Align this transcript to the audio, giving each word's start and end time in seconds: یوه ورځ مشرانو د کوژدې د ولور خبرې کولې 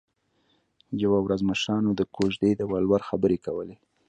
یوه 1.03 1.19
ورځ 1.25 1.41
مشرانو 1.49 1.89
د 1.95 2.01
کوژدې 2.15 2.51
د 2.55 2.61
ولور 2.71 3.01
خبرې 3.09 3.37
کولې 3.45 3.75